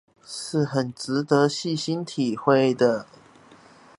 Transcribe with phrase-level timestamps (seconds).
[0.25, 3.05] 是很值得細心體會的